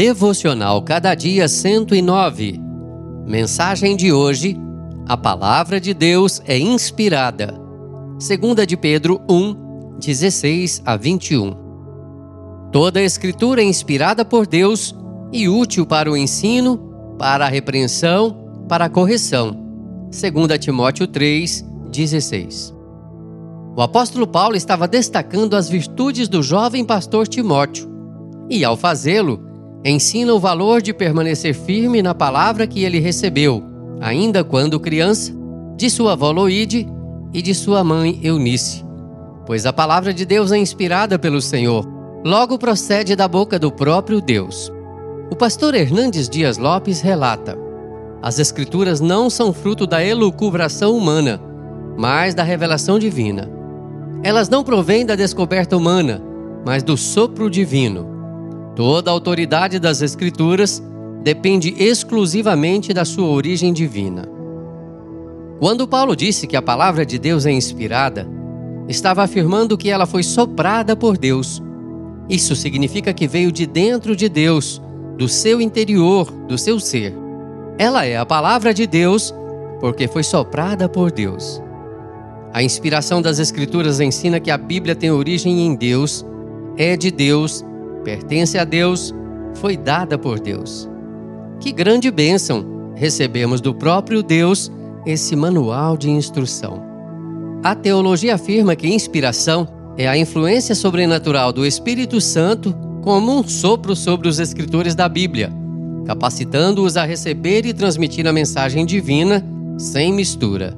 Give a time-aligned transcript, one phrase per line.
[0.00, 2.58] Devocional Cada Dia 109.
[3.26, 4.56] Mensagem de hoje:
[5.06, 7.54] A palavra de Deus é inspirada.
[8.18, 11.54] 2 de Pedro 1, 16 a 21.
[12.72, 14.96] Toda a Escritura é inspirada por Deus
[15.30, 16.78] e útil para o ensino,
[17.18, 19.54] para a repreensão, para a correção.
[20.04, 21.62] 2 Timóteo 3,
[21.92, 22.74] 16.
[23.76, 27.86] O apóstolo Paulo estava destacando as virtudes do jovem pastor Timóteo
[28.48, 29.49] e, ao fazê-lo,
[29.84, 33.62] ensina o valor de permanecer firme na palavra que ele recebeu,
[34.00, 35.32] ainda quando criança,
[35.76, 36.86] de sua avó Loide
[37.32, 38.84] e de sua mãe Eunice.
[39.46, 41.86] Pois a palavra de Deus é inspirada pelo Senhor,
[42.24, 44.70] logo procede da boca do próprio Deus.
[45.30, 47.56] O pastor Hernandes Dias Lopes relata:
[48.20, 51.40] As Escrituras não são fruto da elucubração humana,
[51.96, 53.48] mas da revelação divina.
[54.22, 56.22] Elas não provêm da descoberta humana,
[56.66, 58.19] mas do sopro divino.
[58.80, 60.82] Toda a autoridade das Escrituras
[61.22, 64.26] depende exclusivamente da sua origem divina.
[65.58, 68.26] Quando Paulo disse que a palavra de Deus é inspirada,
[68.88, 71.62] estava afirmando que ela foi soprada por Deus.
[72.26, 74.80] Isso significa que veio de dentro de Deus,
[75.18, 77.14] do seu interior, do seu ser.
[77.76, 79.34] Ela é a palavra de Deus
[79.78, 81.60] porque foi soprada por Deus.
[82.50, 86.24] A inspiração das Escrituras ensina que a Bíblia tem origem em Deus,
[86.78, 87.62] é de Deus,
[88.00, 89.14] pertence a Deus,
[89.54, 90.88] foi dada por Deus.
[91.60, 94.70] Que grande bênção recebemos do próprio Deus
[95.06, 96.82] esse manual de instrução.
[97.62, 103.94] A teologia afirma que inspiração é a influência sobrenatural do Espírito Santo como um sopro
[103.94, 105.52] sobre os escritores da Bíblia,
[106.06, 109.44] capacitando-os a receber e transmitir a mensagem divina
[109.78, 110.76] sem mistura.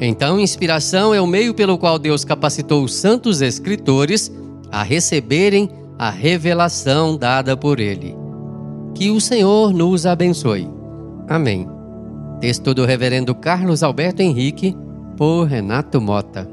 [0.00, 4.32] Então, inspiração é o meio pelo qual Deus capacitou os santos escritores
[4.70, 5.70] a receberem
[6.02, 8.16] a revelação dada por Ele.
[8.92, 10.68] Que o Senhor nos abençoe.
[11.28, 11.68] Amém.
[12.40, 14.76] Texto do Reverendo Carlos Alberto Henrique,
[15.16, 16.50] por Renato Mota.